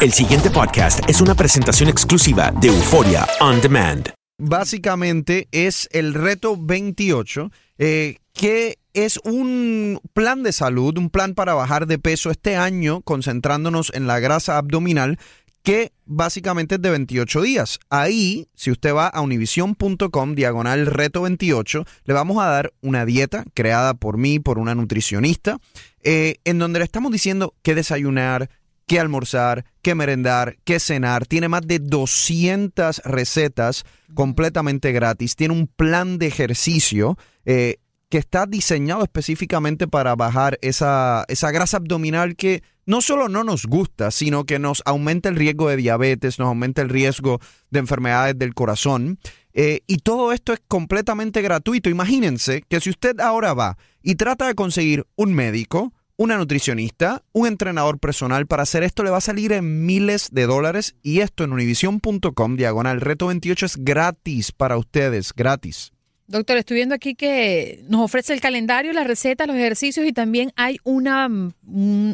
El 0.00 0.12
siguiente 0.12 0.48
podcast 0.48 1.00
es 1.10 1.20
una 1.20 1.34
presentación 1.34 1.88
exclusiva 1.88 2.52
de 2.52 2.68
Euforia 2.68 3.26
On 3.40 3.60
Demand. 3.60 4.10
Básicamente 4.40 5.48
es 5.50 5.88
el 5.90 6.14
reto 6.14 6.56
28, 6.56 7.50
eh, 7.78 8.18
que 8.32 8.78
es 8.94 9.18
un 9.24 9.98
plan 10.12 10.44
de 10.44 10.52
salud, 10.52 10.96
un 10.98 11.10
plan 11.10 11.34
para 11.34 11.54
bajar 11.54 11.88
de 11.88 11.98
peso 11.98 12.30
este 12.30 12.54
año, 12.54 13.00
concentrándonos 13.00 13.90
en 13.92 14.06
la 14.06 14.20
grasa 14.20 14.56
abdominal, 14.56 15.18
que 15.64 15.90
básicamente 16.06 16.76
es 16.76 16.82
de 16.82 16.90
28 16.90 17.42
días. 17.42 17.80
Ahí, 17.90 18.46
si 18.54 18.70
usted 18.70 18.94
va 18.94 19.08
a 19.08 19.20
univision.com, 19.20 20.34
diagonal 20.36 20.86
reto 20.86 21.22
28, 21.22 21.84
le 22.04 22.14
vamos 22.14 22.40
a 22.40 22.46
dar 22.46 22.72
una 22.82 23.04
dieta 23.04 23.44
creada 23.52 23.94
por 23.94 24.16
mí, 24.16 24.38
por 24.38 24.60
una 24.60 24.76
nutricionista, 24.76 25.58
eh, 26.04 26.36
en 26.44 26.60
donde 26.60 26.78
le 26.78 26.84
estamos 26.84 27.10
diciendo 27.10 27.54
qué 27.62 27.74
desayunar, 27.74 28.48
qué 28.88 28.98
almorzar, 28.98 29.64
qué 29.82 29.94
merendar, 29.94 30.56
qué 30.64 30.80
cenar. 30.80 31.26
Tiene 31.26 31.48
más 31.48 31.62
de 31.62 31.78
200 31.78 33.02
recetas 33.04 33.84
completamente 34.14 34.90
gratis. 34.90 35.36
Tiene 35.36 35.54
un 35.54 35.68
plan 35.68 36.18
de 36.18 36.26
ejercicio 36.26 37.16
eh, 37.44 37.76
que 38.08 38.18
está 38.18 38.46
diseñado 38.46 39.02
específicamente 39.02 39.86
para 39.86 40.16
bajar 40.16 40.58
esa, 40.62 41.24
esa 41.28 41.50
grasa 41.50 41.76
abdominal 41.76 42.34
que 42.34 42.62
no 42.86 43.02
solo 43.02 43.28
no 43.28 43.44
nos 43.44 43.66
gusta, 43.66 44.10
sino 44.10 44.44
que 44.44 44.58
nos 44.58 44.82
aumenta 44.86 45.28
el 45.28 45.36
riesgo 45.36 45.68
de 45.68 45.76
diabetes, 45.76 46.38
nos 46.38 46.48
aumenta 46.48 46.80
el 46.80 46.88
riesgo 46.88 47.38
de 47.70 47.80
enfermedades 47.80 48.38
del 48.38 48.54
corazón. 48.54 49.18
Eh, 49.52 49.82
y 49.86 49.98
todo 49.98 50.32
esto 50.32 50.54
es 50.54 50.60
completamente 50.66 51.42
gratuito. 51.42 51.90
Imagínense 51.90 52.62
que 52.66 52.80
si 52.80 52.88
usted 52.88 53.20
ahora 53.20 53.52
va 53.52 53.76
y 54.02 54.14
trata 54.14 54.46
de 54.46 54.54
conseguir 54.54 55.06
un 55.16 55.34
médico, 55.34 55.92
una 56.18 56.36
nutricionista, 56.36 57.22
un 57.32 57.46
entrenador 57.46 57.98
personal. 57.98 58.46
Para 58.46 58.64
hacer 58.64 58.82
esto 58.82 59.02
le 59.04 59.10
va 59.10 59.18
a 59.18 59.22
salir 59.22 59.52
en 59.52 59.86
miles 59.86 60.28
de 60.32 60.46
dólares 60.46 60.96
y 61.02 61.20
esto 61.20 61.44
en 61.44 61.52
univision.com, 61.52 62.56
diagonal 62.56 63.00
reto 63.00 63.28
28 63.28 63.64
es 63.66 63.76
gratis 63.78 64.52
para 64.52 64.76
ustedes, 64.76 65.32
gratis. 65.32 65.92
Doctor, 66.26 66.58
estoy 66.58 66.74
viendo 66.74 66.94
aquí 66.94 67.14
que 67.14 67.82
nos 67.88 68.02
ofrece 68.02 68.34
el 68.34 68.40
calendario, 68.40 68.92
las 68.92 69.06
recetas, 69.06 69.46
los 69.46 69.56
ejercicios 69.56 70.04
y 70.06 70.12
también 70.12 70.52
hay 70.56 70.78
una, 70.84 71.26
un, 71.26 71.54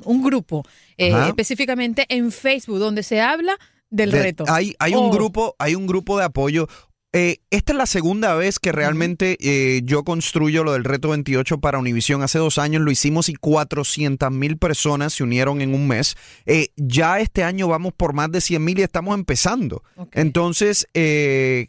un 0.05 0.23
grupo 0.23 0.63
eh, 0.99 1.13
específicamente 1.27 2.07
en 2.09 2.31
Facebook 2.31 2.79
donde 2.79 3.03
se 3.03 3.21
habla 3.21 3.57
del 3.91 4.13
De- 4.13 4.23
reto. 4.23 4.45
Hay, 4.47 4.75
hay 4.79 4.95
un 4.95 5.07
Oh. 5.07 5.11
grupo, 5.11 5.57
hay 5.59 5.75
un 5.75 5.87
grupo 5.89 6.17
de 6.19 6.25
apoyo. 6.25 6.69
Eh, 7.17 7.39
esta 7.51 7.73
es 7.73 7.79
la 7.79 7.87
segunda 7.87 8.35
vez 8.35 8.59
que 8.59 8.73
realmente 8.73 9.37
eh, 9.39 9.83
yo 9.85 10.03
construyo 10.03 10.65
lo 10.65 10.73
del 10.73 10.83
reto 10.83 11.11
28 11.11 11.61
para 11.61 11.79
Univision. 11.79 12.23
Hace 12.23 12.41
dos 12.41 12.59
años 12.59 12.83
lo 12.83 12.91
hicimos 12.91 13.29
y 13.29 13.35
400 13.35 14.33
mil 14.33 14.59
personas 14.59 15.13
se 15.13 15.23
unieron 15.23 15.61
en 15.61 15.75
un 15.75 15.87
mes. 15.87 16.17
Eh, 16.45 16.71
ya 16.77 17.21
este 17.21 17.45
año 17.45 17.69
vamos 17.69 17.93
por 17.93 18.15
más 18.15 18.33
de 18.33 18.41
100 18.41 18.65
mil 18.65 18.81
y 18.81 18.83
estamos 18.83 19.15
empezando. 19.15 19.85
Entonces, 20.11 20.89
eh, 20.93 21.69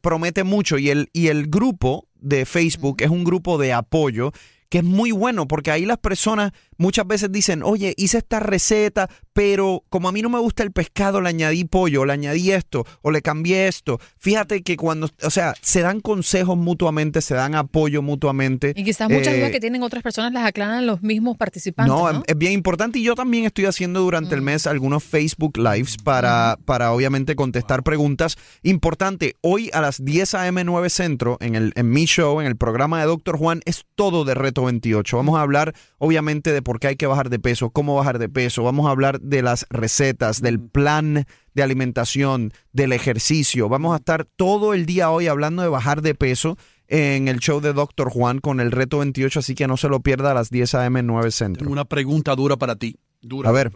promete 0.00 0.44
mucho 0.44 0.78
y 0.78 0.90
el, 0.90 1.10
y 1.12 1.26
el 1.26 1.48
grupo 1.48 2.06
de 2.14 2.46
Facebook 2.46 3.02
es 3.02 3.10
un 3.10 3.24
grupo 3.24 3.58
de 3.58 3.72
apoyo 3.72 4.30
que 4.68 4.78
es 4.78 4.84
muy 4.84 5.12
bueno 5.12 5.48
porque 5.48 5.70
ahí 5.70 5.86
las 5.86 5.98
personas 5.98 6.52
muchas 6.76 7.06
veces 7.06 7.32
dicen, 7.32 7.62
oye, 7.62 7.94
hice 7.96 8.18
esta 8.18 8.38
receta, 8.40 9.08
pero 9.32 9.82
como 9.88 10.08
a 10.08 10.12
mí 10.12 10.20
no 10.22 10.28
me 10.28 10.38
gusta 10.38 10.62
el 10.62 10.72
pescado, 10.72 11.20
le 11.20 11.28
añadí 11.30 11.64
pollo, 11.64 12.04
le 12.04 12.12
añadí 12.12 12.52
esto, 12.52 12.84
o 13.02 13.10
le 13.10 13.22
cambié 13.22 13.66
esto. 13.68 13.98
Fíjate 14.18 14.62
que 14.62 14.76
cuando, 14.76 15.08
o 15.22 15.30
sea, 15.30 15.54
se 15.62 15.80
dan 15.80 16.00
consejos 16.00 16.56
mutuamente, 16.56 17.20
se 17.22 17.34
dan 17.34 17.54
apoyo 17.54 18.02
mutuamente. 18.02 18.72
y 18.76 18.84
quizás 18.84 19.08
muchas 19.10 19.34
Eh, 19.34 19.38
dudas 19.38 19.50
que 19.50 19.60
tienen 19.60 19.82
otras 19.82 20.02
personas 20.02 20.32
las 20.32 20.44
aclaran 20.46 20.86
los 20.86 21.02
mismos 21.02 21.36
participantes. 21.36 21.92
no, 21.94 22.12
No, 22.12 22.22
es- 22.26 22.38
bien 22.38 22.52
importante 22.52 22.98
y 22.98 23.02
yo 23.02 23.14
también 23.14 23.44
estoy 23.44 23.64
haciendo 23.66 24.00
durante 24.00 24.34
el 24.34 24.42
mes 24.42 24.66
algunos 24.66 25.02
Facebook 25.02 25.56
Lives 25.58 25.96
para, 25.96 26.58
para 26.64 26.92
obviamente 26.92 27.34
contestar 27.36 27.82
preguntas. 27.82 28.36
Importante, 28.62 29.34
hoy 29.40 29.70
a 29.72 29.80
las 29.80 30.04
10 30.04 30.34
a.m. 30.34 30.62
9 30.64 30.90
Centro, 30.90 31.38
en, 31.40 31.54
el, 31.54 31.72
en 31.74 31.90
mi 31.90 32.04
show, 32.04 32.40
en 32.40 32.46
el 32.46 32.56
programa 32.56 33.00
de 33.00 33.06
Doctor 33.06 33.36
Juan, 33.38 33.60
es 33.64 33.84
todo 33.96 34.24
de 34.24 34.34
Reto 34.34 34.57
28. 34.64 35.16
Vamos 35.16 35.38
a 35.38 35.42
hablar 35.42 35.74
obviamente 35.98 36.52
de 36.52 36.62
por 36.62 36.80
qué 36.80 36.88
hay 36.88 36.96
que 36.96 37.06
bajar 37.06 37.30
de 37.30 37.38
peso, 37.38 37.70
cómo 37.70 37.94
bajar 37.94 38.18
de 38.18 38.28
peso, 38.28 38.62
vamos 38.62 38.86
a 38.86 38.90
hablar 38.90 39.20
de 39.20 39.42
las 39.42 39.66
recetas, 39.70 40.40
del 40.40 40.60
plan 40.60 41.26
de 41.54 41.62
alimentación, 41.62 42.52
del 42.72 42.92
ejercicio. 42.92 43.68
Vamos 43.68 43.94
a 43.94 43.98
estar 43.98 44.24
todo 44.24 44.74
el 44.74 44.86
día 44.86 45.10
hoy 45.10 45.26
hablando 45.26 45.62
de 45.62 45.68
bajar 45.68 46.02
de 46.02 46.14
peso 46.14 46.56
en 46.86 47.28
el 47.28 47.38
show 47.38 47.60
de 47.60 47.72
Doctor 47.72 48.10
Juan 48.10 48.38
con 48.38 48.60
el 48.60 48.72
Reto 48.72 48.98
28, 48.98 49.40
así 49.40 49.54
que 49.54 49.66
no 49.66 49.76
se 49.76 49.88
lo 49.88 50.00
pierda 50.00 50.30
a 50.30 50.34
las 50.34 50.50
10 50.50 50.74
a.m. 50.74 51.02
9 51.02 51.30
Centro. 51.30 51.60
Tengo 51.60 51.72
una 51.72 51.84
pregunta 51.84 52.34
dura 52.34 52.56
para 52.56 52.76
ti. 52.76 52.96
Dura. 53.20 53.50
A 53.50 53.52
ver. 53.52 53.72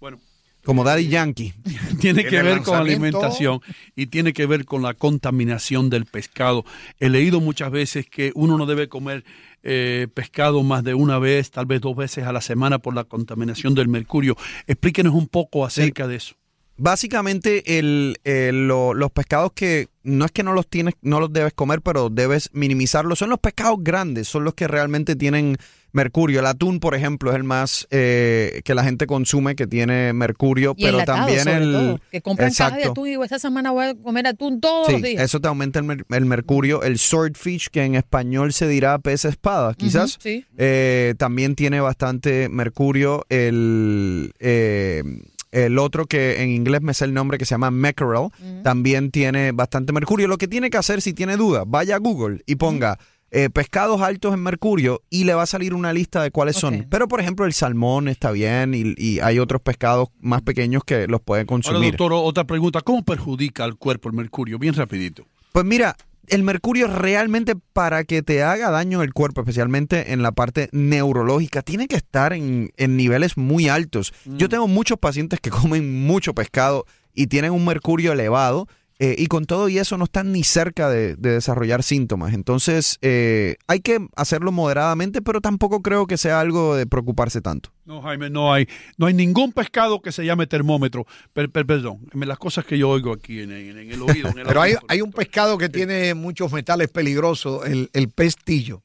Bueno, 0.00 0.18
Como 0.64 0.84
Daddy 0.84 1.08
Yankee. 1.08 1.52
tiene 2.00 2.22
En 2.22 2.28
que 2.28 2.42
ver 2.42 2.62
con 2.62 2.74
lanzamiento- 2.74 2.74
alimentación 3.18 3.60
y 3.96 4.06
tiene 4.06 4.32
que 4.32 4.46
ver 4.46 4.64
con 4.64 4.82
la 4.82 4.94
contaminación 4.94 5.90
del 5.90 6.06
pescado. 6.06 6.64
He 7.00 7.08
leído 7.08 7.40
muchas 7.40 7.70
veces 7.70 8.06
que 8.08 8.32
uno 8.34 8.56
no 8.58 8.66
debe 8.66 8.88
comer 8.88 9.24
eh, 9.64 10.08
pescado 10.14 10.62
más 10.62 10.84
de 10.84 10.94
una 10.94 11.18
vez, 11.18 11.50
tal 11.50 11.66
vez 11.66 11.80
dos 11.80 11.96
veces 11.96 12.24
a 12.24 12.32
la 12.32 12.40
semana 12.40 12.78
por 12.78 12.94
la 12.94 13.04
contaminación 13.04 13.74
del 13.74 13.88
mercurio. 13.88 14.36
Explíquenos 14.66 15.14
un 15.14 15.28
poco 15.28 15.64
acerca 15.64 16.06
de 16.06 16.16
eso. 16.16 16.34
Básicamente, 16.82 17.78
el, 17.78 18.16
el- 18.24 18.66
lo- 18.66 18.92
los 18.92 19.12
pescados 19.12 19.52
que 19.54 19.86
no 20.02 20.24
es 20.24 20.32
que 20.32 20.42
no 20.42 20.52
los 20.52 20.66
tienes, 20.66 20.94
no 21.00 21.20
los 21.20 21.32
debes 21.32 21.52
comer, 21.52 21.80
pero 21.80 22.10
debes 22.10 22.50
minimizarlos. 22.52 23.20
Son 23.20 23.30
los 23.30 23.38
pescados 23.38 23.78
grandes, 23.82 24.26
son 24.26 24.42
los 24.42 24.54
que 24.54 24.66
realmente 24.66 25.14
tienen 25.14 25.56
mercurio. 25.92 26.40
El 26.40 26.46
atún, 26.46 26.80
por 26.80 26.96
ejemplo, 26.96 27.30
es 27.30 27.36
el 27.36 27.44
más 27.44 27.86
eh, 27.92 28.62
que 28.64 28.74
la 28.74 28.82
gente 28.82 29.06
consume 29.06 29.54
que 29.54 29.68
tiene 29.68 30.12
mercurio, 30.12 30.74
y 30.76 30.84
pero 30.86 31.04
también 31.04 31.46
el 31.46 31.72
todo, 31.72 32.00
que 32.10 32.20
compran 32.20 32.52
cajas 32.52 32.78
de 32.78 32.84
atún 32.86 33.06
y 33.06 33.10
digo, 33.10 33.22
esta 33.22 33.38
semana 33.38 33.70
voy 33.70 33.84
a 33.84 33.94
comer 33.94 34.26
atún 34.26 34.60
todos 34.60 34.88
Sí, 34.88 34.92
los 34.94 35.02
días. 35.02 35.22
eso 35.22 35.38
te 35.40 35.46
aumenta 35.46 35.78
el, 35.78 35.84
mer- 35.84 36.04
el 36.10 36.24
mercurio. 36.24 36.82
El 36.82 36.98
swordfish, 36.98 37.68
que 37.70 37.84
en 37.84 37.94
español 37.94 38.52
se 38.52 38.66
dirá 38.66 38.98
pez 38.98 39.24
espada, 39.24 39.74
quizás. 39.74 40.14
Ujú, 40.16 40.22
sí. 40.22 40.44
Eh, 40.58 41.14
también 41.16 41.54
tiene 41.54 41.80
bastante 41.80 42.48
mercurio. 42.48 43.24
El, 43.28 44.32
eh, 44.40 45.04
el 45.52 45.78
otro 45.78 46.06
que 46.06 46.42
en 46.42 46.50
inglés 46.50 46.82
me 46.82 46.94
sé 46.94 47.04
el 47.04 47.14
nombre 47.14 47.38
que 47.38 47.44
se 47.44 47.54
llama 47.54 47.70
mackerel, 47.70 48.28
también 48.64 49.10
tiene 49.10 49.52
bastante 49.52 49.92
mercurio. 49.92 50.26
Lo 50.26 50.38
que 50.38 50.48
tiene 50.48 50.70
que 50.70 50.78
hacer 50.78 51.00
si 51.00 51.12
tiene 51.12 51.36
duda, 51.36 51.64
vaya 51.66 51.96
a 51.96 51.98
Google 51.98 52.42
y 52.46 52.56
ponga 52.56 52.98
eh, 53.30 53.48
pescados 53.48 54.00
altos 54.02 54.34
en 54.34 54.42
mercurio 54.42 55.02
y 55.08 55.24
le 55.24 55.32
va 55.34 55.42
a 55.44 55.46
salir 55.46 55.72
una 55.72 55.92
lista 55.92 56.22
de 56.22 56.30
cuáles 56.30 56.56
son. 56.56 56.86
Pero 56.90 57.08
por 57.08 57.20
ejemplo 57.20 57.46
el 57.46 57.52
salmón 57.54 58.08
está 58.08 58.30
bien 58.30 58.74
y, 58.74 58.94
y 58.96 59.20
hay 59.20 59.38
otros 59.38 59.62
pescados 59.62 60.08
más 60.20 60.42
pequeños 60.42 60.82
que 60.84 61.06
los 61.06 61.20
pueden 61.22 61.46
Ahora, 61.48 61.62
consumir. 61.62 61.92
doctor, 61.92 62.12
otra 62.14 62.44
pregunta. 62.44 62.80
¿Cómo 62.82 63.02
perjudica 63.04 63.64
al 63.64 63.76
cuerpo 63.76 64.08
el 64.10 64.14
mercurio? 64.16 64.58
Bien 64.58 64.74
rapidito. 64.74 65.24
Pues 65.52 65.64
mira, 65.64 65.96
el 66.28 66.42
mercurio 66.42 66.86
realmente 66.86 67.54
para 67.72 68.04
que 68.04 68.22
te 68.22 68.42
haga 68.42 68.70
daño 68.70 69.02
el 69.02 69.12
cuerpo, 69.12 69.40
especialmente 69.40 70.12
en 70.12 70.22
la 70.22 70.32
parte 70.32 70.68
neurológica, 70.72 71.62
tiene 71.62 71.88
que 71.88 71.96
estar 71.96 72.32
en, 72.32 72.70
en 72.76 72.96
niveles 72.96 73.36
muy 73.36 73.68
altos. 73.68 74.12
Yo 74.24 74.48
tengo 74.48 74.68
muchos 74.68 74.98
pacientes 74.98 75.40
que 75.40 75.50
comen 75.50 76.04
mucho 76.06 76.34
pescado 76.34 76.86
y 77.14 77.26
tienen 77.26 77.52
un 77.52 77.64
mercurio 77.64 78.12
elevado. 78.12 78.68
Eh, 79.04 79.16
y 79.18 79.26
con 79.26 79.46
todo 79.46 79.68
y 79.68 79.78
eso 79.78 79.98
no 79.98 80.04
están 80.04 80.30
ni 80.30 80.44
cerca 80.44 80.88
de, 80.88 81.16
de 81.16 81.30
desarrollar 81.32 81.82
síntomas. 81.82 82.34
Entonces 82.34 82.98
eh, 83.02 83.56
hay 83.66 83.80
que 83.80 84.06
hacerlo 84.14 84.52
moderadamente, 84.52 85.22
pero 85.22 85.40
tampoco 85.40 85.82
creo 85.82 86.06
que 86.06 86.16
sea 86.16 86.38
algo 86.38 86.76
de 86.76 86.86
preocuparse 86.86 87.40
tanto. 87.40 87.72
No, 87.84 88.00
Jaime, 88.02 88.30
no 88.30 88.52
hay, 88.52 88.68
no 88.98 89.06
hay 89.06 89.14
ningún 89.14 89.50
pescado 89.52 90.00
que 90.00 90.12
se 90.12 90.24
llame 90.24 90.46
termómetro. 90.46 91.04
Per- 91.32 91.50
per- 91.50 91.66
perdón, 91.66 92.08
las 92.12 92.38
cosas 92.38 92.64
que 92.64 92.78
yo 92.78 92.90
oigo 92.90 93.12
aquí 93.12 93.40
en, 93.40 93.50
en- 93.50 93.76
en 93.76 93.90
el 93.90 94.02
oído. 94.02 94.28
en 94.28 94.38
el 94.38 94.46
Pero 94.46 94.62
hay, 94.62 94.74
hay 94.86 95.00
un 95.00 95.10
pescado 95.10 95.58
que 95.58 95.68
tiene 95.68 96.14
muchos 96.14 96.52
metales 96.52 96.88
peligrosos, 96.88 97.66
el, 97.66 97.90
el 97.92 98.08
pestillo. 98.08 98.84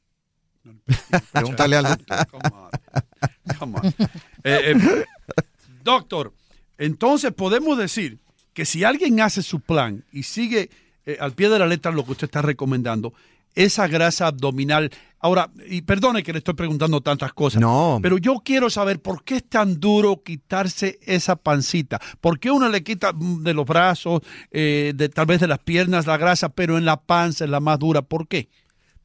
Pregúntale 1.31 1.75
al 1.75 1.83
doctor. 1.83 2.27
Come 2.31 2.49
on. 2.55 2.69
Come 3.59 3.77
on. 3.83 3.87
Eh, 4.43 4.73
eh, 4.73 5.05
doctor, 5.83 6.33
entonces 6.79 7.31
podemos 7.33 7.77
decir 7.77 8.17
que 8.57 8.65
si 8.65 8.83
alguien 8.83 9.21
hace 9.21 9.43
su 9.43 9.59
plan 9.59 10.03
y 10.11 10.23
sigue 10.23 10.71
eh, 11.05 11.17
al 11.19 11.33
pie 11.33 11.47
de 11.47 11.59
la 11.59 11.67
letra 11.67 11.91
lo 11.91 12.03
que 12.03 12.13
usted 12.13 12.25
está 12.25 12.41
recomendando, 12.41 13.13
esa 13.53 13.87
grasa 13.87 14.25
abdominal. 14.25 14.89
Ahora, 15.19 15.51
y 15.69 15.83
perdone 15.83 16.23
que 16.23 16.33
le 16.33 16.39
estoy 16.39 16.55
preguntando 16.55 16.99
tantas 17.01 17.33
cosas. 17.33 17.61
No. 17.61 17.99
Pero 18.01 18.17
yo 18.17 18.41
quiero 18.43 18.71
saber 18.71 18.99
por 18.99 19.23
qué 19.23 19.35
es 19.35 19.47
tan 19.47 19.79
duro 19.79 20.23
quitarse 20.23 20.97
esa 21.03 21.35
pancita. 21.35 22.01
¿Por 22.19 22.39
qué 22.39 22.49
uno 22.49 22.67
le 22.67 22.81
quita 22.81 23.13
de 23.15 23.53
los 23.53 23.67
brazos, 23.67 24.23
eh, 24.49 24.91
de, 24.95 25.09
tal 25.09 25.27
vez 25.27 25.39
de 25.39 25.47
las 25.47 25.59
piernas 25.59 26.07
la 26.07 26.17
grasa, 26.17 26.49
pero 26.49 26.79
en 26.79 26.85
la 26.85 26.99
panza 26.99 27.43
es 27.45 27.51
la 27.51 27.59
más 27.59 27.77
dura? 27.77 28.01
¿Por 28.01 28.27
qué? 28.27 28.49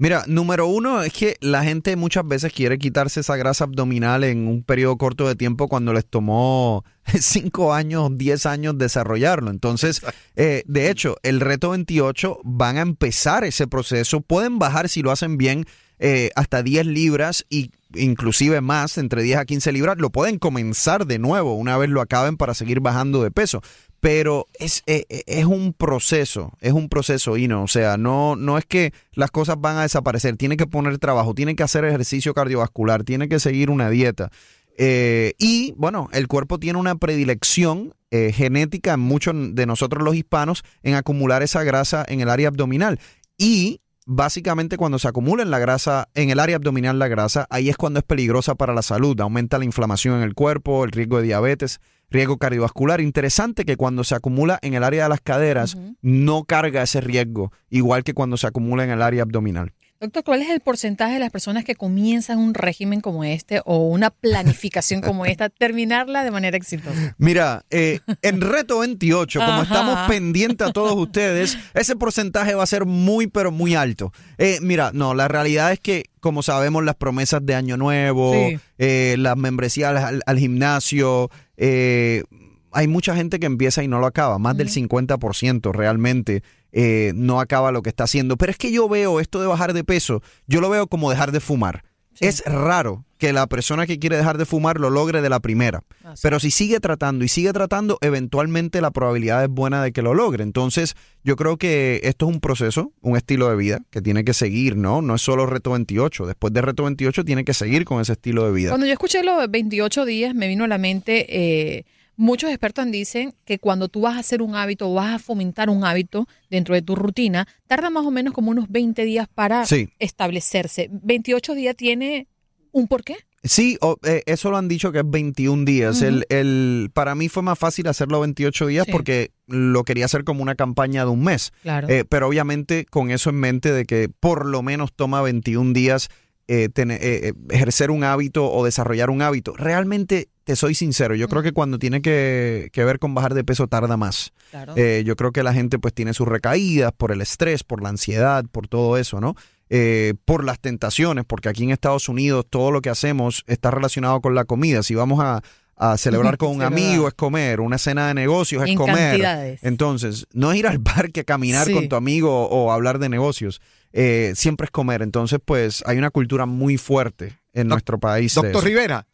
Mira, 0.03 0.25
número 0.27 0.67
uno 0.67 1.01
es 1.01 1.13
que 1.13 1.37
la 1.41 1.63
gente 1.63 1.95
muchas 1.95 2.27
veces 2.27 2.53
quiere 2.53 2.77
quitarse 2.77 3.21
esa 3.21 3.37
grasa 3.37 3.63
abdominal 3.63 4.25
en 4.25 4.49
un 4.49 4.65
periodo 4.65 4.97
corto 4.99 5.29
de 5.29 5.37
tiempo 5.37 5.69
cuando 5.69 5.93
les 5.93 6.05
tomó 6.05 6.85
5 7.17 7.73
años, 7.73 8.11
10 8.19 8.47
años 8.47 8.77
desarrollarlo. 8.77 9.53
Entonces, 9.53 10.03
eh, 10.35 10.65
de 10.67 10.91
hecho, 10.91 11.19
el 11.23 11.39
reto 11.39 11.71
28 11.71 12.41
van 12.43 12.79
a 12.79 12.81
empezar 12.81 13.45
ese 13.45 13.69
proceso. 13.69 14.21
Pueden 14.23 14.59
bajar 14.59 14.89
si 14.89 15.03
lo 15.03 15.13
hacen 15.13 15.39
bien 15.39 15.67
eh, 16.01 16.31
hasta 16.35 16.65
10 16.65 16.87
libras 16.87 17.47
y 17.49 17.71
inclusive 17.95 18.61
más, 18.61 18.99
entre 18.99 19.23
10 19.23 19.39
a 19.39 19.45
15 19.45 19.71
libras, 19.71 19.99
lo 19.99 20.11
pueden 20.11 20.41
comenzar 20.41 21.07
de 21.07 21.21
nuevo 21.21 21.55
una 21.55 21.79
vez 21.79 21.91
lo 21.91 22.01
acaben 22.01 22.37
para 22.37 22.55
seguir 22.55 22.81
bajando 22.81 23.23
de 23.23 23.31
peso. 23.31 23.63
Pero 24.03 24.49
es, 24.55 24.83
eh, 24.87 25.05
eh, 25.09 25.23
es 25.29 25.45
un 25.45 25.73
proceso, 25.73 26.51
es 26.61 26.73
un 26.73 26.89
proceso, 26.89 27.37
y 27.37 27.47
no, 27.47 27.63
o 27.63 27.69
sea, 27.69 27.97
no, 27.97 28.35
no 28.35 28.59
es 28.59 28.67
que 28.67 28.93
las 29.13 29.31
cosas 29.31 29.61
van 29.61 29.77
a 29.77 29.83
desaparecer, 29.83 30.37
tiene 30.37 30.57
que 30.57 30.67
poner 30.67 30.99
trabajo, 30.99 31.35
tiene 31.35 31.55
que 31.55 31.63
hacer 31.63 31.85
ejercicio 31.85 32.35
cardiovascular, 32.35 33.05
tiene 33.05 33.29
que 33.29 33.39
seguir 33.39 33.71
una 33.71 33.91
dieta. 33.91 34.33
Eh, 34.77 35.35
y 35.39 35.73
bueno, 35.77 36.09
el 36.13 36.27
cuerpo 36.27 36.59
tiene 36.59 36.81
una 36.81 36.97
predilección 36.97 37.95
eh, 38.11 38.33
genética 38.35 38.95
en 38.95 39.01
muchos 39.01 39.35
de 39.55 39.67
nosotros 39.67 40.03
los 40.03 40.17
hispanos 40.17 40.65
en 40.83 40.95
acumular 40.95 41.45
esa 41.45 41.63
grasa 41.63 42.05
en 42.09 42.21
el 42.21 42.29
área 42.29 42.49
abdominal. 42.49 42.99
Y 43.39 43.82
básicamente 44.07 44.77
cuando 44.77 44.99
se 44.99 45.09
acumula 45.09 45.43
en 45.43 45.51
la 45.51 45.59
grasa, 45.59 46.09
en 46.15 46.31
el 46.31 46.41
área 46.41 46.57
abdominal 46.57 46.99
la 46.99 47.09
grasa, 47.09 47.47
ahí 47.51 47.69
es 47.69 47.77
cuando 47.77 48.01
es 48.01 48.05
peligrosa 48.05 48.55
para 48.55 48.75
la 48.75 48.83
salud. 48.83 49.21
Aumenta 49.21 49.59
la 49.59 49.65
inflamación 49.65 50.17
en 50.17 50.23
el 50.23 50.35
cuerpo, 50.35 50.85
el 50.85 50.93
riesgo 50.93 51.19
de 51.19 51.25
diabetes, 51.25 51.81
riesgo 52.11 52.39
cardiovascular. 52.39 53.01
Interesante 53.01 53.65
que 53.65 53.77
cuando 53.77 54.05
se 54.05 54.15
acumula 54.15 54.59
en 54.63 54.75
el 54.75 54.85
área 54.85 55.05
de 55.05 55.09
las 55.09 55.21
caderas, 55.21 55.77
no 56.01 56.45
carga 56.45 56.83
ese 56.83 57.01
riesgo, 57.01 57.53
igual 57.71 58.05
que 58.05 58.15
cuando 58.15 58.37
se 58.37 58.47
acumula 58.47 58.85
en 58.85 58.91
el 58.91 59.03
área 59.03 59.23
abdominal. 59.23 59.73
Doctor, 60.03 60.25
¿cuál 60.25 60.43
es 60.43 60.51
el 60.51 60.59
porcentaje 60.59 61.15
de 61.15 61.21
las 61.21 61.31
personas 61.31 61.65
que 61.65 61.77
comienzan 61.77 62.39
un 62.41 62.55
régimen 62.55 63.01
como 63.01 63.23
este 63.23 63.61
o 63.65 63.87
una 63.87 64.11
planificación 64.11 65.01
como 65.01 65.27
esta, 65.27 65.49
terminarla 65.49 66.25
de 66.25 66.33
manera 66.33 66.57
exitosa? 66.57 67.15
Mira, 67.19 67.65
eh, 67.71 68.01
en 68.21 68.41
Reto 68.41 68.81
28, 68.81 69.39
como 69.39 69.53
Ajá. 69.53 69.63
estamos 69.63 70.09
pendientes 70.09 70.67
a 70.67 70.73
todos 70.73 70.95
ustedes, 70.97 71.57
ese 71.75 71.95
porcentaje 71.95 72.55
va 72.57 72.65
a 72.65 72.67
ser 72.67 72.85
muy, 72.85 73.29
pero 73.29 73.53
muy 73.53 73.77
alto. 73.77 74.13
Eh, 74.39 74.59
mira, 74.61 74.91
no, 74.93 75.15
la 75.15 75.29
realidad 75.29 75.71
es 75.71 75.79
que, 75.79 76.07
como 76.19 76.43
sabemos, 76.43 76.83
las 76.83 76.97
promesas 76.97 77.47
de 77.47 77.55
Año 77.55 77.77
Nuevo, 77.77 78.33
Sí. 78.33 78.59
eh, 78.79 79.15
las 79.21 79.37
membresías 79.37 80.03
al, 80.03 80.21
al 80.27 80.39
gimnasio, 80.39 81.31
eh, 81.57 82.25
hay 82.73 82.89
mucha 82.89 83.15
gente 83.15 83.39
que 83.39 83.47
empieza 83.47 83.83
y 83.83 83.89
no 83.89 83.99
lo 83.99 84.07
acaba, 84.07 84.39
más 84.39 84.57
del 84.57 84.69
50% 84.69 85.73
realmente. 85.73 86.43
eh, 86.75 87.13
no 87.15 87.39
acaba 87.41 87.71
lo 87.71 87.83
que 87.83 87.91
está 87.91 88.05
haciendo. 88.05 88.37
Pero 88.39 88.51
es 88.51 88.57
que 88.59 88.73
yo 88.73 88.89
veo 88.89 89.21
esto 89.21 89.41
de 89.41 89.47
bajar 89.47 89.75
de 89.75 89.85
peso, 89.85 90.23
yo 90.47 90.61
lo 90.63 90.71
veo 90.71 90.87
como 90.87 91.11
dejar 91.11 91.31
de 91.33 91.41
fumar. 91.41 91.85
Es 92.21 92.43
raro 92.45 93.05
que 93.19 93.33
la 93.33 93.47
persona 93.47 93.87
que 93.87 93.99
quiere 93.99 94.17
dejar 94.17 94.37
de 94.39 94.45
fumar 94.45 94.79
lo 94.79 94.91
logre 94.91 95.23
de 95.23 95.29
la 95.29 95.41
primera. 95.41 95.83
Pero 96.23 96.39
si 96.41 96.51
sigue 96.51 96.79
tratando 96.79 97.25
y 97.25 97.29
sigue 97.29 97.53
tratando, 97.53 97.99
eventualmente 98.01 98.81
la 98.81 98.91
probabilidad 98.91 99.43
es 99.43 99.49
buena 99.49 99.83
de 99.83 99.93
que 99.93 100.03
lo 100.03 100.13
logre. 100.15 100.43
Entonces, 100.43 100.95
yo 101.25 101.37
creo 101.37 101.57
que 101.57 102.01
esto 102.05 102.29
es 102.29 102.35
un 102.35 102.41
proceso, 102.41 102.93
un 103.01 103.17
estilo 103.17 103.49
de 103.49 103.57
vida 103.57 103.81
que 103.91 104.03
tiene 104.03 104.25
que 104.25 104.35
seguir, 104.35 104.77
¿no? 104.77 105.03
No 105.03 105.15
es 105.15 105.23
solo 105.23 105.47
Reto 105.47 105.73
28. 105.73 106.27
Después 106.27 106.53
de 106.53 106.61
Reto 106.63 106.85
28 106.85 107.25
tiene 107.25 107.45
que 107.45 107.55
seguir 107.55 107.85
con 107.85 108.01
ese 108.01 108.13
estilo 108.13 108.45
de 108.45 108.53
vida. 108.53 108.71
Cuando 108.71 108.87
yo 108.87 108.93
escuché 108.93 109.23
los 109.23 109.51
28 109.51 110.05
días, 110.05 110.35
me 110.35 110.49
vino 110.49 110.65
a 110.65 110.69
la 110.69 110.79
mente, 110.79 111.27
eh, 111.29 111.85
muchos 112.23 112.51
expertos 112.51 112.91
dicen 112.91 113.35
que 113.45 113.59
cuando 113.59 113.89
tú 113.89 114.03
vas 114.03 114.17
a 114.17 114.21
hacer 114.21 114.43
un 114.43 114.55
hábito 114.55 114.89
o 114.91 114.95
vas 114.95 115.15
a 115.15 115.19
fomentar 115.19 115.69
un 115.71 115.85
hábito 115.85 116.27
dentro 116.51 116.75
de 116.75 116.83
tu 116.83 116.95
rutina, 116.95 117.47
tarda 117.67 117.91
más 117.91 118.05
o 118.07 118.11
menos 118.11 118.33
como 118.33 118.51
unos 118.51 118.71
20 118.71 119.05
días 119.05 119.27
para 119.35 119.67
Sí. 119.67 119.89
establecerse. 119.99 120.89
¿28 120.91 121.55
días 121.55 121.77
tiene 121.77 122.29
un 122.71 122.87
porqué? 122.89 123.17
Sí, 123.45 123.77
eh, 124.05 124.23
eso 124.27 124.51
lo 124.53 124.57
han 124.57 124.69
dicho 124.69 124.93
que 124.93 124.99
es 125.01 125.05
21 125.11 125.65
días. 125.65 126.01
El, 126.01 126.25
el- 126.29 126.91
para 126.95 127.17
mí 127.17 127.29
fue 127.29 127.43
más 127.43 127.59
fácil 127.59 127.89
hacerlo 127.89 128.21
28 128.21 128.69
días 128.69 128.87
Sí. 128.87 128.93
porque 128.93 129.33
lo 129.49 129.83
quería 129.83 130.05
hacer 130.05 130.23
como 130.23 130.43
una 130.45 130.55
campaña 130.55 131.05
de 131.05 131.11
un 131.11 131.25
mes. 131.25 131.53
Claro. 131.63 131.89
Eh, 131.89 132.05
pero 132.09 132.29
obviamente 132.29 132.87
con 132.87 133.11
eso 133.11 133.31
en 133.31 133.37
mente 133.41 133.73
de 133.73 133.85
que 133.85 134.09
por 134.09 134.47
lo 134.47 134.63
menos 134.63 134.93
toma 134.95 135.23
21 135.23 135.73
días 135.73 136.09
eh, 136.49 136.69
eh, 136.75 136.87
eh, 137.01 137.33
ejercer 137.51 137.91
un 137.91 138.05
hábito 138.05 138.51
o 138.51 138.65
desarrollar 138.65 139.11
un 139.11 139.23
hábito. 139.23 139.55
Realmente, 139.57 140.29
te 140.45 140.57
soy 140.57 140.75
sincero, 140.75 141.15
yo 141.15 141.29
creo 141.29 141.43
que 141.43 141.53
cuando 141.53 141.79
tiene 141.79 142.03
que, 142.03 142.71
que 142.73 142.85
ver 142.85 142.99
con 142.99 143.15
bajar 143.15 143.35
de 143.35 143.45
peso 143.45 143.67
tarda 143.69 143.97
más. 143.97 144.33
claro. 144.51 144.75
Eh, 144.77 145.03
yo 145.07 145.17
creo 145.17 145.33
que 145.33 145.43
la 145.43 145.53
gente 145.55 145.79
pues 145.79 145.95
tiene 145.95 146.15
sus 146.15 146.27
recaídas 146.29 146.93
por 146.97 147.13
el 147.13 147.21
estrés, 147.21 147.63
por 147.65 147.83
la 147.83 147.89
ansiedad, 147.91 148.45
por 148.51 148.69
todo 148.69 148.97
eso, 148.99 149.21
¿no? 149.21 149.35
Eh, 149.71 150.15
por 150.27 150.45
las 150.45 150.61
tentaciones, 150.61 151.25
porque 151.27 151.49
aquí 151.49 151.65
en 151.65 151.71
Estados 151.71 152.09
Unidos 152.09 152.45
todo 152.51 152.71
lo 152.71 152.81
que 152.83 152.91
hacemos 152.91 153.43
está 153.47 153.71
relacionado 153.71 154.21
con 154.21 154.35
la 154.35 154.45
comida. 154.45 154.83
Si 154.83 154.95
vamos 154.95 155.21
a, 155.23 155.41
a 155.77 155.97
celebrar 155.99 156.37
con 156.37 156.51
un 156.51 156.59
Sí, 156.59 156.65
amigo 156.65 157.09
es 157.09 157.15
comer, 157.15 157.61
una 157.61 157.79
cena 157.79 158.09
de 158.09 158.15
negocios 158.15 158.63
es 158.65 158.69
En 158.71 158.77
comer. 158.77 158.97
cantidades. 158.97 159.61
Entonces, 159.63 160.27
no 160.35 160.53
es 160.53 160.59
ir 160.59 160.67
al 160.67 160.81
parque 160.83 161.21
a 161.21 161.25
caminar 161.25 161.67
Sí. 161.67 161.73
con 161.73 161.89
tu 161.89 161.97
amigo 161.97 162.49
o 162.49 162.71
hablar 162.71 162.99
de 162.99 163.09
negocios. 163.09 163.63
Eh, 163.95 164.33
siempre 164.37 164.67
es 164.67 164.71
comer. 164.71 165.01
Entonces, 165.03 165.39
pues 165.43 165.83
hay 165.87 165.97
una 165.99 166.11
cultura 166.11 166.45
muy 166.47 166.77
fuerte 166.77 167.39
en 167.55 167.69
nuestro 167.69 167.99
país. 167.99 168.35
Doctor. 168.35 168.65
Rivera, 168.65 169.07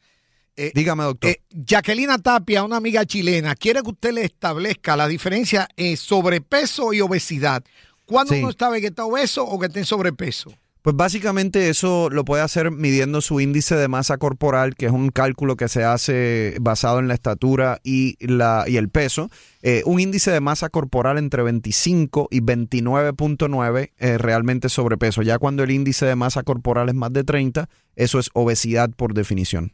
eh, 0.59 0.73
Dígame, 0.75 1.05
doctor. 1.05 1.31
eh, 1.31 1.41
Jacquelina 1.51 2.19
Tapia, 2.19 2.65
una 2.65 2.77
amiga 2.77 3.05
chilena, 3.07 3.55
quiere 3.55 3.81
que 3.83 3.89
usted 3.91 4.13
le 4.13 4.25
establezca 4.25 4.97
la 4.97 5.09
diferencia 5.09 5.69
en 5.77 5.97
sobrepeso 5.97 6.93
y 6.93 7.01
obesidad. 7.01 7.63
¿Cuándo 8.05 8.35
Sí. 8.35 8.41
uno 8.43 8.53
sabe 8.59 8.81
que 8.81 8.89
está 8.89 9.05
obeso 9.05 9.45
o 9.45 9.59
que 9.59 9.67
está 9.67 9.79
en 9.79 9.85
sobrepeso? 9.87 10.53
Pues 10.81 10.95
básicamente 10.97 11.69
eso 11.69 12.09
lo 12.09 12.25
puede 12.25 12.43
hacer 12.43 12.71
midiendo 12.71 13.21
su 13.21 13.41
índice 13.41 13.75
de 13.75 13.89
masa 13.89 14.17
corporal, 14.17 14.75
que 14.75 14.87
es 14.87 14.93
un 14.93 15.11
cálculo 15.11 15.57
que 15.57 15.69
se 15.69 15.85
hace 15.85 16.57
basado 16.61 16.99
en 17.01 17.09
la 17.09 17.15
estatura 17.15 17.79
y, 17.83 18.17
la, 18.25 18.65
y 18.67 18.77
el 18.79 18.89
peso. 18.89 19.29
Eh, 19.61 19.83
un 19.85 20.01
índice 20.01 20.31
de 20.31 20.41
masa 20.41 20.71
corporal 20.71 21.19
entre 21.19 21.43
25 21.43 22.29
y 22.31 22.41
29.9 22.41 23.91
es 23.99 24.21
realmente 24.21 24.69
sobrepeso. 24.69 25.23
Ya 25.23 25.39
cuando 25.39 25.63
el 25.63 25.71
índice 25.71 26.07
de 26.07 26.17
masa 26.17 26.43
corporal 26.43 26.89
es 26.89 26.95
más 26.95 27.13
de 27.13 27.25
30, 27.25 27.69
eso 27.97 28.19
es 28.19 28.31
obesidad 28.33 28.89
por 28.91 29.15
definición. 29.15 29.73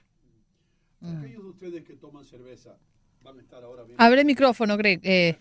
Aquellos 1.18 1.42
de 1.42 1.48
ustedes 1.50 1.84
que 1.84 1.94
toman 1.94 2.24
cerveza 2.24 2.76
van 3.22 3.38
a 3.38 3.40
estar 3.40 3.62
ahora 3.64 3.84
bien. 3.84 3.96
Abre 3.98 4.20
el 4.20 4.26
micrófono, 4.26 4.76
Greg. 4.76 5.00
Eh, 5.02 5.36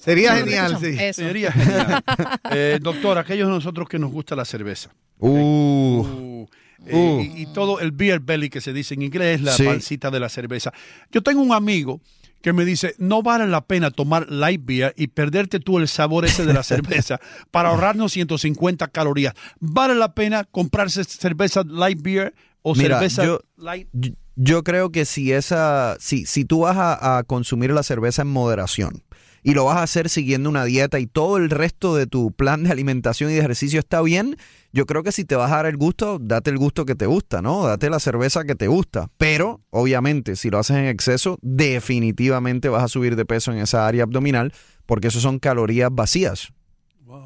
Sería 0.00 0.36
genial, 0.36 0.78
sí. 0.80 0.96
Eso. 0.98 1.22
Sería 1.22 1.52
genial. 1.52 2.02
Eh, 2.52 2.78
doctor, 2.82 3.18
aquellos 3.18 3.48
de 3.48 3.54
nosotros 3.54 3.88
que 3.88 3.98
nos 3.98 4.10
gusta 4.10 4.34
la 4.36 4.44
cerveza. 4.44 4.90
Uh, 5.18 6.00
Uh, 6.02 6.46
eh, 6.86 6.94
Uh. 6.94 7.20
y, 7.20 7.42
y 7.42 7.46
todo 7.52 7.78
el 7.80 7.92
beer 7.92 8.20
belly 8.20 8.48
que 8.48 8.60
se 8.60 8.72
dice 8.72 8.94
en 8.94 9.02
inglés, 9.02 9.40
la 9.42 9.52
Sí. 9.52 9.64
pancita 9.64 10.10
de 10.10 10.18
la 10.20 10.28
cerveza. 10.28 10.72
Yo 11.12 11.22
tengo 11.22 11.40
un 11.42 11.52
amigo 11.52 12.00
que 12.42 12.52
me 12.54 12.64
dice, 12.64 12.94
no 12.98 13.22
vale 13.22 13.46
la 13.46 13.60
pena 13.66 13.90
tomar 13.90 14.30
light 14.30 14.62
beer 14.64 14.94
y 14.96 15.08
perderte 15.08 15.60
tú 15.60 15.78
el 15.78 15.86
sabor 15.88 16.24
ese 16.24 16.46
de 16.46 16.54
la 16.54 16.62
cerveza 17.04 17.20
para 17.50 17.68
ahorrarnos 17.68 18.12
150 18.12 18.88
calorías. 18.88 19.34
¿Vale 19.60 19.94
la 19.94 20.14
pena 20.14 20.44
comprarse 20.44 21.04
cerveza 21.04 21.62
light 21.66 22.00
beer 22.00 22.34
o 22.62 22.74
Mira, 22.74 22.96
cerveza 22.98 23.24
yo- 23.26 23.40
light? 23.58 23.88
Yo- 23.92 24.12
Yo 24.42 24.64
creo 24.64 24.90
que 24.90 25.04
si 25.04 25.32
esa, 25.32 25.98
si, 26.00 26.24
si 26.24 26.46
tú 26.46 26.60
vas 26.60 26.74
a, 26.78 27.22
consumir 27.26 27.72
la 27.72 27.82
cerveza 27.82 28.22
en 28.22 28.28
moderación 28.28 29.02
y 29.42 29.52
lo 29.52 29.66
vas 29.66 29.76
a 29.76 29.82
hacer 29.82 30.08
siguiendo 30.08 30.48
una 30.48 30.64
dieta 30.64 30.98
y 30.98 31.06
todo 31.06 31.36
el 31.36 31.50
resto 31.50 31.94
de 31.94 32.06
tu 32.06 32.32
plan 32.32 32.64
de 32.64 32.70
alimentación 32.70 33.28
y 33.28 33.34
de 33.34 33.40
ejercicio 33.40 33.80
está 33.80 34.00
bien, 34.00 34.38
yo 34.72 34.86
creo 34.86 35.02
que 35.02 35.12
si 35.12 35.26
te 35.26 35.36
vas 35.36 35.52
a 35.52 35.56
dar 35.56 35.66
el 35.66 35.76
gusto, 35.76 36.18
date 36.18 36.48
el 36.48 36.56
gusto 36.56 36.86
que 36.86 36.94
te 36.94 37.04
gusta, 37.04 37.42
¿no? 37.42 37.66
Date 37.66 37.90
la 37.90 38.00
cerveza 38.00 38.44
que 38.44 38.54
te 38.54 38.66
gusta. 38.66 39.10
Pero, 39.18 39.60
obviamente, 39.68 40.36
si 40.36 40.48
lo 40.48 40.58
haces 40.58 40.78
en 40.78 40.86
exceso, 40.86 41.38
definitivamente 41.42 42.70
vas 42.70 42.84
a 42.84 42.88
subir 42.88 43.16
de 43.16 43.26
peso 43.26 43.52
en 43.52 43.58
esa 43.58 43.86
área 43.86 44.04
abdominal 44.04 44.54
porque 44.86 45.08
eso 45.08 45.20
son 45.20 45.38
calorías 45.38 45.90
vacías. 45.92 46.48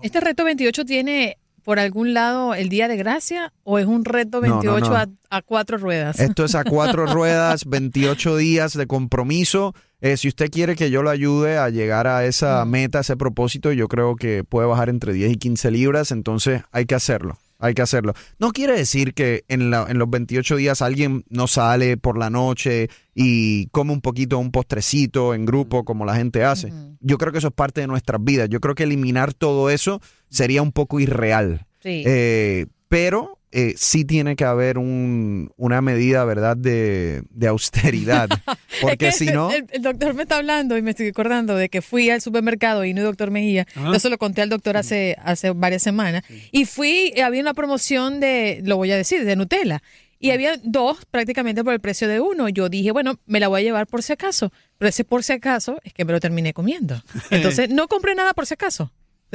¿Este 0.02 0.20
reto 0.20 0.44
28 0.44 0.84
tiene 0.84 1.38
por 1.64 1.78
algún 1.78 2.14
lado 2.14 2.54
el 2.54 2.68
día 2.68 2.86
de 2.86 2.96
gracia 2.96 3.52
o 3.64 3.78
es 3.78 3.86
un 3.86 4.04
reto 4.04 4.40
No, 4.40 4.48
no, 4.48 4.60
28 4.60 4.90
no. 4.90 4.96
A, 4.96 5.08
a 5.30 5.42
cuatro 5.42 5.78
ruedas? 5.78 6.20
Esto 6.20 6.44
es 6.44 6.54
a 6.54 6.62
cuatro 6.64 7.06
ruedas, 7.12 7.64
28 7.64 8.36
días 8.36 8.76
de 8.76 8.86
compromiso. 8.86 9.74
Eh, 10.00 10.16
si 10.16 10.28
usted 10.28 10.50
quiere 10.50 10.76
que 10.76 10.90
yo 10.90 11.02
lo 11.02 11.10
ayude 11.10 11.56
a 11.56 11.70
llegar 11.70 12.06
a 12.06 12.26
esa 12.26 12.64
meta, 12.66 12.98
a 12.98 13.00
ese 13.00 13.16
propósito, 13.16 13.72
yo 13.72 13.88
creo 13.88 14.16
que 14.16 14.44
puede 14.44 14.68
bajar 14.68 14.90
entre 14.90 15.14
10 15.14 15.32
y 15.32 15.36
15 15.36 15.70
libras, 15.70 16.12
entonces 16.12 16.62
hay 16.70 16.84
que 16.84 16.94
hacerlo. 16.94 17.38
Hay 17.64 17.72
que 17.74 17.82
hacerlo. 17.82 18.12
No 18.38 18.50
quiere 18.52 18.74
decir 18.76 19.14
que 19.14 19.44
en, 19.48 19.70
la- 19.70 19.86
en 19.88 19.98
los 19.98 20.10
28 20.10 20.56
días 20.56 20.82
alguien 20.82 21.24
no 21.30 21.46
sale 21.46 21.96
por 21.96 22.18
la 22.18 22.28
noche 22.28 22.88
y 23.14 23.66
come 23.68 23.92
un 23.92 24.00
poquito 24.00 24.38
un 24.38 24.50
postrecito 24.50 25.34
en 25.34 25.46
grupo 25.46 25.84
como 25.84 26.04
la 26.04 26.14
gente 26.16 26.44
hace. 26.44 26.72
Yo 27.00 27.16
creo 27.18 27.32
que 27.32 27.38
eso 27.38 27.48
es 27.48 27.54
parte 27.54 27.80
de 27.80 27.86
nuestras 27.86 28.22
vidas. 28.22 28.48
Yo 28.50 28.60
creo 28.60 28.74
que 28.74 28.82
eliminar 28.82 29.32
todo 29.34 29.70
eso 29.70 30.00
sería 30.28 30.60
un 30.62 30.72
poco 30.72 31.00
irreal. 31.00 31.66
Sí. 31.82 32.02
Eh, 32.06 32.66
pero 32.88 33.38
eh, 33.56 33.74
sí 33.76 34.04
tiene 34.04 34.34
que 34.36 34.44
haber 34.44 34.76
un- 34.78 35.50
una 35.56 35.80
medida, 35.80 36.24
¿verdad?, 36.24 36.56
de, 36.56 37.22
de 37.30 37.46
austeridad. 37.46 38.28
Porque 38.82 39.08
Es 39.08 39.18
que 39.18 39.24
si 39.26 39.30
no... 39.32 39.50
El, 39.52 39.66
el 39.70 39.80
doctor 39.82 40.12
me 40.14 40.22
está 40.24 40.36
hablando 40.36 40.76
y 40.76 40.82
me 40.82 40.90
estoy 40.90 41.06
acordando 41.08 41.54
de 41.56 41.68
que 41.68 41.80
fui 41.80 42.10
al 42.10 42.20
supermercado 42.20 42.84
y 42.84 42.92
no 42.92 43.00
el 43.02 43.06
doctor 43.06 43.30
Mejía. 43.30 43.66
Yo 43.76 43.98
se 44.00 44.10
lo 44.10 44.18
conté 44.18 44.42
al 44.42 44.48
doctor 44.48 44.76
hace, 44.76 45.16
hace 45.22 45.50
varias 45.52 45.82
semanas. 45.82 46.24
Y 46.50 46.64
fui, 46.64 47.12
y 47.16 47.20
había 47.20 47.40
una 47.40 47.54
promoción 47.54 48.18
de, 48.20 48.60
lo 48.64 48.76
voy 48.76 48.90
a 48.90 48.96
decir, 48.96 49.24
de 49.24 49.36
Nutella. 49.36 49.82
Y 50.18 50.30
había 50.30 50.56
dos 50.62 51.04
prácticamente 51.10 51.62
por 51.62 51.74
el 51.74 51.80
precio 51.80 52.08
de 52.08 52.18
uno. 52.18 52.48
Yo 52.48 52.68
dije, 52.68 52.90
bueno, 52.92 53.20
me 53.26 53.40
la 53.40 53.48
voy 53.48 53.60
a 53.60 53.64
llevar 53.64 53.86
por 53.86 54.02
si 54.02 54.12
acaso. 54.12 54.52
Pero 54.78 54.88
ese 54.88 55.04
por 55.04 55.22
si 55.22 55.32
acaso 55.34 55.78
es 55.84 55.92
que 55.92 56.04
me 56.04 56.12
lo 56.12 56.18
terminé 56.20 56.52
comiendo. 56.54 57.02
Entonces, 57.30 57.68
no 57.70 57.88
compré 57.88 58.14
nada 58.14 58.32
por 58.34 58.46
si 58.46 58.54
acaso. 58.54 58.90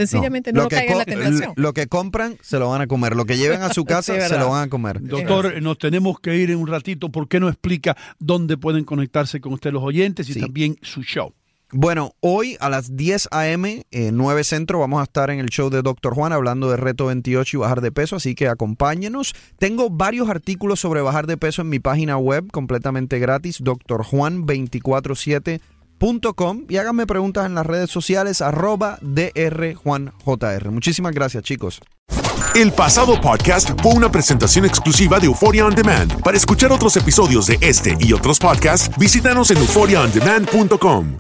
Sencillamente 0.08 0.54
no, 0.54 0.64
lo, 0.64 0.70
que 0.70 0.76
caigan 0.76 0.94
en 0.94 0.98
la 1.00 1.06
tentación. 1.06 1.54
lo 1.56 1.74
que 1.74 1.88
compran 1.88 2.38
se 2.42 2.60
lo 2.60 2.70
van 2.70 2.82
a 2.82 2.88
comer. 2.88 3.16
Lo 3.16 3.26
que 3.26 3.38
lleven 3.38 3.62
a 3.62 3.74
su 3.74 3.86
casa 3.86 4.16
Sí, 4.16 4.22
se 4.28 4.38
lo 4.38 4.50
van 4.50 4.64
a 4.64 4.70
comer. 4.70 5.02
Doctor, 5.02 5.62
nos 5.62 5.78
tenemos 5.78 6.20
que 6.20 6.36
ir 6.36 6.52
en 6.52 6.58
un 6.58 6.68
ratito. 6.68 7.10
¿Por 7.10 7.28
qué 7.28 7.40
no 7.40 7.50
explica 7.50 7.96
dónde 8.20 8.58
pueden 8.58 8.84
conectarse 8.84 9.40
con 9.42 9.54
usted 9.54 9.72
los 9.72 9.84
oyentes 9.84 10.30
y 10.30 10.34
Sí. 10.34 10.42
también 10.42 10.78
su 10.82 11.02
show? 11.04 11.34
Bueno, 11.72 12.14
hoy 12.20 12.58
a 12.60 12.68
las 12.70 12.98
10 12.98 13.28
a.m., 13.30 13.86
eh, 13.92 14.10
9 14.12 14.44
Centro, 14.44 14.80
vamos 14.80 15.02
a 15.02 15.04
estar 15.04 15.30
en 15.30 15.38
el 15.38 15.50
show 15.50 15.70
de 15.70 15.84
Dr. 15.84 16.16
Juan 16.16 16.34
hablando 16.34 16.68
de 16.72 16.78
Reto 16.78 17.06
28 17.06 17.58
y 17.58 17.60
bajar 17.60 17.82
de 17.82 17.92
peso, 17.92 18.16
así 18.16 18.34
que 18.34 18.48
acompáñenos. 18.48 19.36
Tengo 19.60 19.92
varios 19.92 20.30
artículos 20.30 20.80
sobre 20.80 21.02
bajar 21.02 21.28
de 21.28 21.38
peso 21.38 21.62
en 21.62 21.70
mi 21.70 21.78
página 21.78 22.18
web, 22.18 22.50
completamente 22.52 23.20
gratis, 23.20 23.62
drjuan247.com 23.62 25.60
y 26.70 26.78
háganme 26.78 27.06
preguntas 27.06 27.46
en 27.46 27.56
las 27.56 27.66
redes 27.66 27.90
sociales, 27.90 28.42
arroba 28.42 29.00
drjuanjr. 29.02 30.72
Muchísimas 30.72 31.14
gracias, 31.14 31.44
chicos. 31.44 31.82
El 32.56 32.72
pasado 32.72 33.20
podcast 33.22 33.70
fue 33.82 33.94
una 33.94 34.12
presentación 34.12 34.66
exclusiva 34.66 35.20
de 35.20 35.28
Euphoria 35.28 35.66
On 35.66 35.76
Demand. 35.76 36.22
Para 36.24 36.38
escuchar 36.38 36.72
otros 36.72 36.98
episodios 36.98 37.46
de 37.48 37.58
este 37.62 37.96
y 38.00 38.14
otros 38.14 38.40
podcasts, 38.40 38.90
visítanos 38.98 39.52
en 39.52 39.58
euphoriaondemand.com. 39.58 41.20